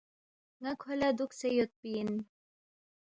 [0.61, 2.09] ن٘ا کھو لہ دُوکسے یودپی اِن